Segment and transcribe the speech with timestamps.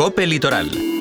[0.00, 0.99] Cope Litoral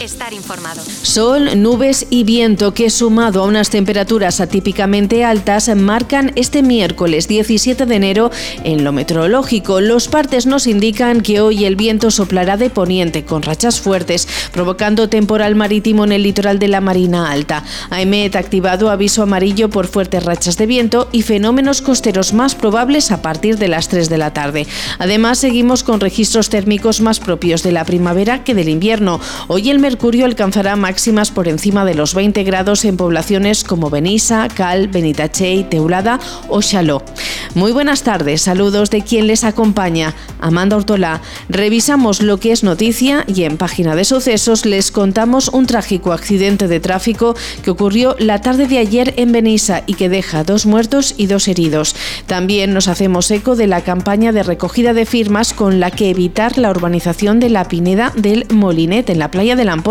[0.00, 0.82] estar informado.
[1.02, 7.86] Sol, nubes y viento que sumado a unas temperaturas atípicamente altas marcan este miércoles 17
[7.86, 8.30] de enero
[8.64, 9.80] en lo meteorológico.
[9.80, 15.08] Los partes nos indican que hoy el viento soplará de poniente con rachas fuertes, provocando
[15.08, 17.64] temporal marítimo en el litoral de la Marina Alta.
[17.90, 23.10] AEMET ha activado aviso amarillo por fuertes rachas de viento y fenómenos costeros más probables
[23.10, 24.66] a partir de las 3 de la tarde.
[24.98, 29.20] Además, seguimos con registros térmicos más propios de la primavera que del invierno.
[29.48, 34.48] Hoy el mercurio alcanzará máximas por encima de los 20 grados en poblaciones como Benissa,
[34.48, 36.18] Cal, Benitachey, Teulada
[36.48, 37.04] o Chaló.
[37.56, 41.22] Muy buenas tardes, saludos de quien les acompaña, Amanda Ortolá.
[41.48, 46.68] Revisamos lo que es noticia y en página de sucesos les contamos un trágico accidente
[46.68, 51.14] de tráfico que ocurrió la tarde de ayer en Benissa y que deja dos muertos
[51.16, 51.96] y dos heridos.
[52.26, 56.58] También nos hacemos eco de la campaña de recogida de firmas con la que evitar
[56.58, 59.82] la urbanización de la Pineda del Molinet en la playa de la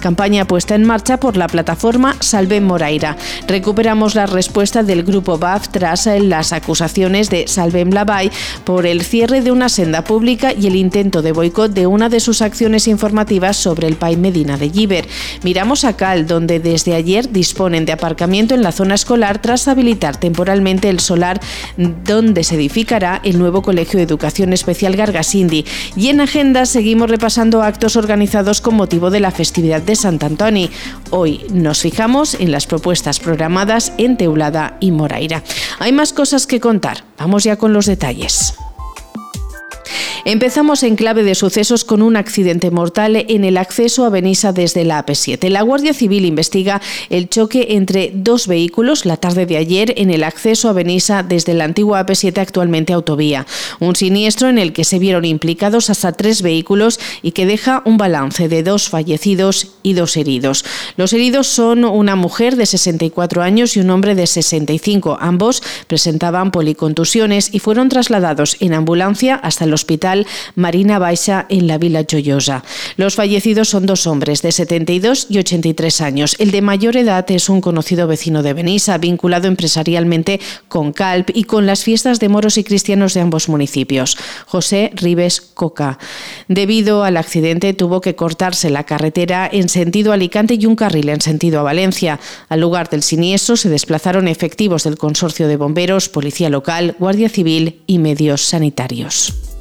[0.00, 3.18] campaña puesta en marcha por la plataforma Salve Moraira.
[3.48, 8.30] Recuperamos la respuesta del grupo BAF tras las acusaciones de Salve Lavai
[8.64, 12.20] por el cierre de una senda pública y el intento de boicot de una de
[12.20, 15.08] sus acciones informativas sobre el PAI Medina de Giver.
[15.42, 20.16] Miramos a Cal, donde desde ayer disponen de aparcamiento en la zona escolar tras habilitar
[20.16, 21.40] temporalmente el solar
[21.76, 25.64] donde se edificará el nuevo Colegio de Educación Especial Gargasindi.
[25.96, 30.70] Y en agenda seguimos repasando actos organizados con motivo de la festividad de Sant Antoni.
[31.10, 35.42] Hoy nos fijamos en las propuestas programadas en Teulada y Moraira.
[35.80, 36.91] Hay más cosas que contar.
[37.18, 38.54] Vamos ya con los detalles.
[40.24, 44.84] Empezamos en clave de sucesos con un accidente mortal en el acceso a Benissa desde
[44.84, 45.48] la AP7.
[45.48, 50.22] La Guardia Civil investiga el choque entre dos vehículos la tarde de ayer en el
[50.22, 53.46] acceso a Benissa desde la antigua AP7 actualmente autovía.
[53.80, 57.96] Un siniestro en el que se vieron implicados hasta tres vehículos y que deja un
[57.96, 60.64] balance de dos fallecidos y dos heridos.
[60.96, 65.18] Los heridos son una mujer de 64 años y un hombre de 65.
[65.20, 70.11] Ambos presentaban policontusiones y fueron trasladados en ambulancia hasta el hospital
[70.54, 72.64] Marina Baixa en la Vila Joyosa.
[72.96, 76.36] Los fallecidos son dos hombres de 72 y 83 años.
[76.38, 81.44] El de mayor edad es un conocido vecino de Benissa, vinculado empresarialmente con Calp y
[81.44, 84.16] con las fiestas de moros y cristianos de ambos municipios.
[84.46, 85.98] José Ribes Coca.
[86.48, 91.20] Debido al accidente tuvo que cortarse la carretera en sentido Alicante y un carril en
[91.20, 92.20] sentido a Valencia.
[92.48, 97.82] Al lugar del siniestro se desplazaron efectivos del Consorcio de Bomberos, Policía Local, Guardia Civil
[97.86, 99.51] y medios sanitarios.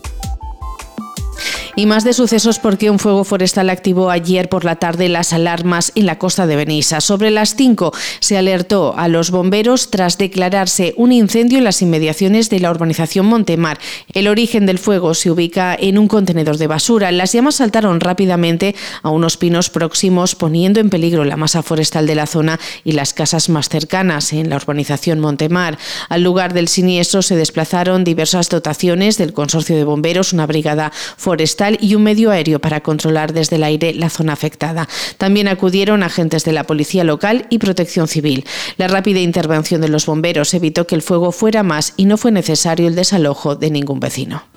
[1.76, 5.94] Y más de sucesos porque un fuego forestal activó ayer por la tarde las alarmas
[5.96, 7.00] en la costa de Benissa.
[7.00, 12.50] Sobre las 5 se alertó a los bomberos tras declararse un incendio en las inmediaciones
[12.50, 13.80] de la urbanización Montemar.
[14.14, 17.10] El origen del fuego se ubica en un contenedor de basura.
[17.14, 22.16] Las llamas saltaron rápidamente a unos pinos próximos, poniendo en peligro la masa forestal de
[22.16, 25.78] la zona y las casas más cercanas en la urbanización Montemar.
[26.10, 31.61] Al lugar del siniestro se desplazaron diversas dotaciones del Consorcio de Bomberos, una brigada forestal
[31.80, 34.88] y un medio aéreo para controlar desde el aire la zona afectada.
[35.18, 38.46] También acudieron agentes de la Policía Local y Protección Civil.
[38.78, 42.32] La rápida intervención de los bomberos evitó que el fuego fuera más y no fue
[42.32, 44.51] necesario el desalojo de ningún vecino.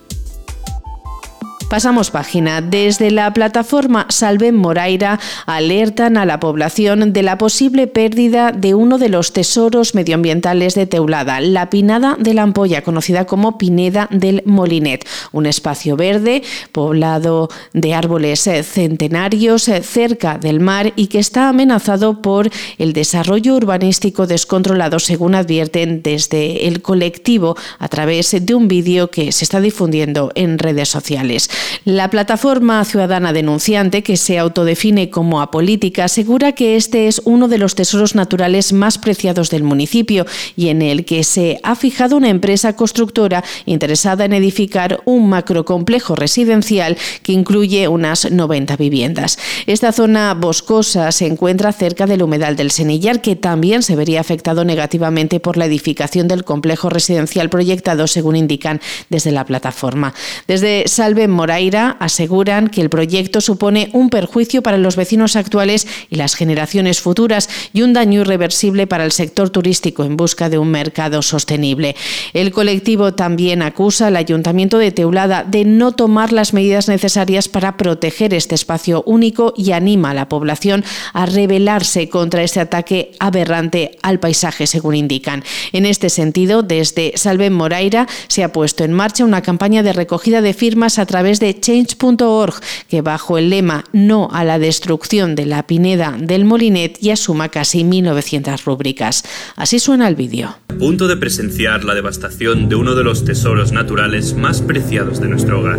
[1.69, 2.61] Pasamos página.
[2.61, 8.99] Desde la plataforma Salven Moraira alertan a la población de la posible pérdida de uno
[8.99, 14.43] de los tesoros medioambientales de Teulada, la Pinada de la Ampolla, conocida como Pineda del
[14.45, 22.23] Molinet, un espacio verde poblado de árboles centenarios cerca del mar y que está amenazado
[22.23, 29.11] por el desarrollo urbanístico descontrolado, según advierten desde el colectivo a través de un vídeo
[29.11, 31.51] que se está difundiendo en redes sociales.
[31.84, 37.59] La plataforma ciudadana denunciante, que se autodefine como apolítica, asegura que este es uno de
[37.59, 40.26] los tesoros naturales más preciados del municipio
[40.56, 46.15] y en el que se ha fijado una empresa constructora interesada en edificar un macrocomplejo
[46.15, 49.39] residencial que incluye unas 90 viviendas.
[49.66, 54.65] Esta zona boscosa se encuentra cerca del humedal del Senillar, que también se vería afectado
[54.65, 58.80] negativamente por la edificación del complejo residencial proyectado, según indican
[59.10, 60.15] desde la plataforma.
[60.47, 66.17] Desde Salve Moraira aseguran que el proyecto supone un perjuicio para los vecinos actuales y
[66.17, 70.71] las generaciones futuras y un daño irreversible para el sector turístico en busca de un
[70.71, 71.97] mercado sostenible.
[72.33, 77.77] El colectivo también acusa al Ayuntamiento de Teulada de no tomar las medidas necesarias para
[77.77, 80.83] proteger este espacio único y anima a la población
[81.13, 85.45] a rebelarse contra este ataque aberrante al paisaje, según indican.
[85.73, 90.41] En este sentido, desde Salve Moraira se ha puesto en marcha una campaña de recogida
[90.41, 92.54] de firmas a través través de change.org,
[92.89, 97.48] que bajo el lema No a la destrucción de la pineda del Molinet ya suma
[97.48, 99.25] casi 1.900 rúbricas.
[99.57, 100.57] Así suena el vídeo.
[100.78, 105.60] Punto de presenciar la devastación de uno de los tesoros naturales más preciados de nuestro
[105.60, 105.78] hogar.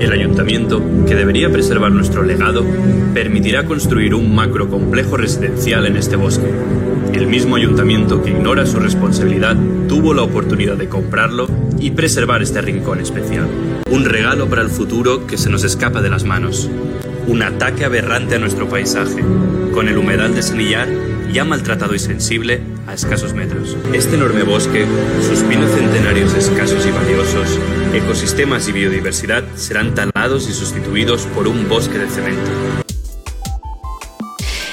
[0.00, 2.64] El ayuntamiento, que debería preservar nuestro legado,
[3.14, 6.50] permitirá construir un macro complejo residencial en este bosque.
[7.12, 9.56] El mismo ayuntamiento que ignora su responsabilidad
[9.88, 11.46] tuvo la oportunidad de comprarlo
[11.82, 13.48] y preservar este rincón especial.
[13.90, 16.70] Un regalo para el futuro que se nos escapa de las manos.
[17.26, 19.22] Un ataque aberrante a nuestro paisaje,
[19.74, 20.88] con el humedal de Senillar
[21.32, 23.76] ya maltratado y sensible a escasos metros.
[23.92, 24.86] Este enorme bosque,
[25.28, 27.58] sus pinos centenarios escasos y valiosos,
[27.94, 32.81] ecosistemas y biodiversidad serán talados y sustituidos por un bosque de cemento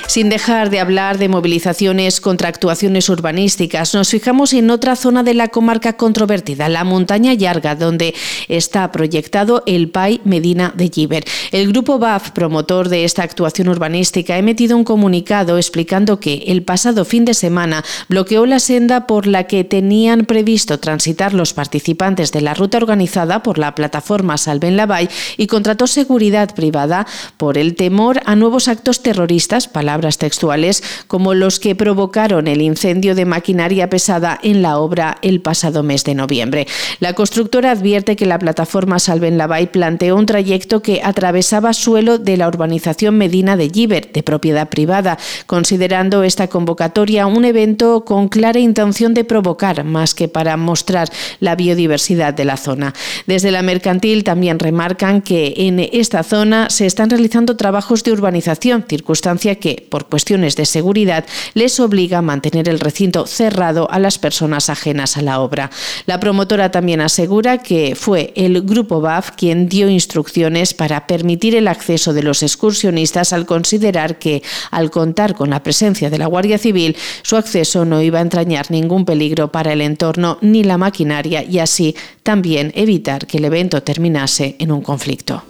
[0.09, 5.35] sin dejar de hablar de movilizaciones contra actuaciones urbanísticas, nos fijamos en otra zona de
[5.35, 8.15] la comarca controvertida, la montaña Yarga, donde
[8.47, 11.25] está proyectado el PAI Medina de Giver.
[11.51, 16.63] El grupo BAF, promotor de esta actuación urbanística, ha emitido un comunicado explicando que el
[16.63, 22.31] pasado fin de semana bloqueó la senda por la que tenían previsto transitar los participantes
[22.31, 24.89] de la ruta organizada por la plataforma Salven la
[25.37, 27.05] y contrató seguridad privada
[27.37, 33.15] por el temor a nuevos actos terroristas, palabras textuales, como los que provocaron el incendio
[33.15, 36.67] de maquinaria pesada en la obra el pasado mes de noviembre.
[36.99, 42.37] La constructora advierte que la plataforma Salven Lavay planteó un trayecto que atravesaba suelo de
[42.37, 48.59] la urbanización Medina de Giver, de propiedad privada, considerando esta convocatoria un evento con clara
[48.59, 51.09] intención de provocar, más que para mostrar
[51.39, 52.93] la biodiversidad de la zona.
[53.27, 58.85] Desde la mercantil también remarcan que en esta zona se están realizando trabajos de urbanización,
[58.87, 64.17] circunstancia que, por cuestiones de seguridad, les obliga a mantener el recinto cerrado a las
[64.17, 65.69] personas ajenas a la obra.
[66.05, 71.67] La promotora también asegura que fue el Grupo BAF quien dio instrucciones para permitir el
[71.67, 76.57] acceso de los excursionistas al considerar que, al contar con la presencia de la Guardia
[76.57, 81.43] Civil, su acceso no iba a entrañar ningún peligro para el entorno ni la maquinaria
[81.43, 85.43] y así también evitar que el evento terminase en un conflicto.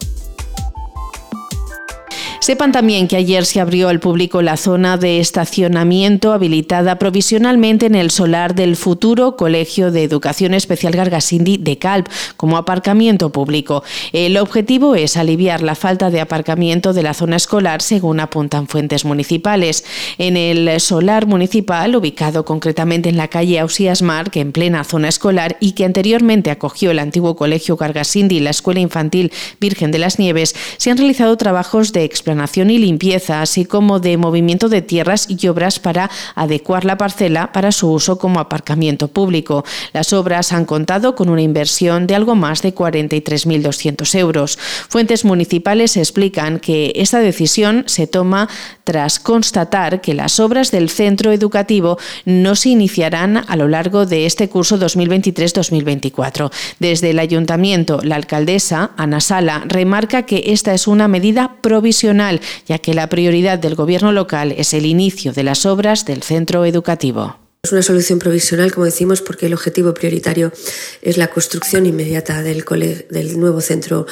[2.50, 7.94] Sepan también que ayer se abrió al público la zona de estacionamiento habilitada provisionalmente en
[7.94, 12.08] el solar del futuro Colegio de Educación Especial Gargasindi de Calp
[12.38, 13.84] como aparcamiento público.
[14.14, 19.06] El objetivo es aliviar la falta de aparcamiento de la zona escolar, según apuntan fuentes
[19.06, 19.86] municipales.
[20.18, 25.10] En el solar municipal, ubicado concretamente en la calle Ausías Mar, que en plena zona
[25.10, 29.32] escolar y que anteriormente acogió el antiguo Colegio Gargasindi y la Escuela Infantil
[29.62, 34.18] Virgen de las Nieves, se han realizado trabajos de explanación y limpieza, así como de
[34.18, 39.64] movimiento de tierras y obras para adecuar la parcela para su uso como aparcamiento público.
[39.94, 44.58] Las obras han contado con una inversión de algo más de 43.200 euros.
[44.90, 48.50] Fuentes municipales explican que esta decisión se toma
[48.84, 54.26] tras constatar que las obras del centro educativo no se iniciarán a lo largo de
[54.26, 56.52] este curso 2023-2024.
[56.80, 62.29] Desde el ayuntamiento, la alcaldesa, Ana Sala, remarca que esta es una medida provisional
[62.68, 66.66] ya que la prioridad del Gobierno local es el inicio de las obras del centro
[66.66, 67.38] educativo.
[67.64, 70.54] Es una solución provisional, como decimos, porque el objetivo prioritario
[71.02, 72.64] es la construcción inmediata del,
[73.10, 74.08] del nuevo centro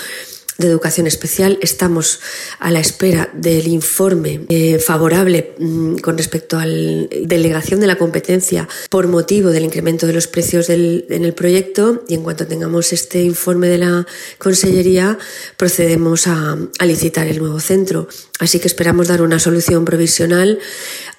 [0.58, 1.58] de Educación Especial.
[1.62, 2.20] Estamos
[2.60, 7.98] a la espera del informe eh, favorable mm, con respecto a la delegación de la
[7.98, 12.48] competencia por motivo del incremento de los precios del, en el proyecto y en cuanto
[12.48, 15.18] tengamos este informe de la Consellería
[15.58, 18.08] procedemos a, a licitar el nuevo centro.
[18.40, 20.60] Así que esperamos dar una solución provisional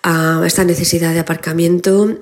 [0.03, 2.19] a esta necesidad de aparcamiento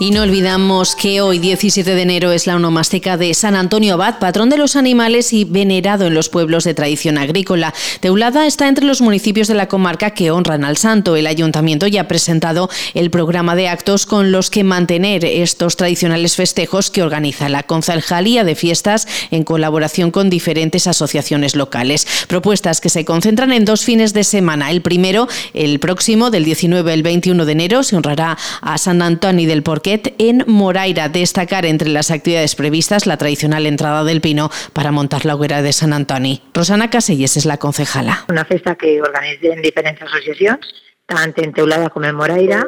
[0.00, 4.20] y no olvidamos que hoy, 17 de enero, es la onomástica de San Antonio Abad,
[4.20, 7.74] patrón de los animales y venerado en los pueblos de tradición agrícola.
[8.00, 11.16] Teulada está entre los municipios de la comarca que honran al santo.
[11.16, 16.36] El ayuntamiento ya ha presentado el programa de actos con los que mantener estos tradicionales
[16.36, 22.06] festejos que organiza la Concejalía de Fiestas en colaboración con diferentes asociaciones locales.
[22.28, 24.70] Propuestas que se concentran en dos fines de semana.
[24.70, 29.48] El primero, el próximo, del 19 al 21 de enero, se honrará a San Antonio
[29.48, 29.87] del Porqué
[30.18, 31.08] en Moraira.
[31.08, 35.72] Destacar entre las actividades previstas la tradicional entrada del pino para montar la hoguera de
[35.72, 36.42] Sant Antoni.
[36.52, 38.24] Rosana Caselles es la concejala.
[38.28, 40.58] Una festa que organitzen diferents associacions,
[41.08, 42.60] tant en Teulada com en Moraira,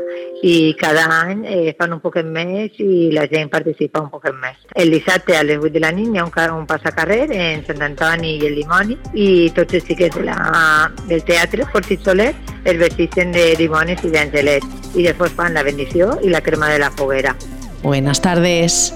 [0.43, 4.57] i cada any eh, fan un poquet més i la gent participa un poquet més.
[4.81, 7.85] El dissabte a les 8 de la nit hi ha un, un passacarrer en Sant
[7.85, 10.39] Antoni i el Dimoni i tots els xiquets de la,
[11.11, 12.33] del teatre, Fortit Soler,
[12.65, 16.79] es vestixen de dimonis i d'angelets y después fan la bendición y la crema de
[16.79, 17.37] la foguera.
[17.83, 18.95] Buenas tardes.